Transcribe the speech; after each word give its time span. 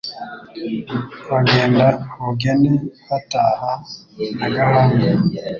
Bagenda 1.29 1.87
Bugene 2.21 2.71
bataha 3.09 3.71
Nyagahanga 4.37 5.07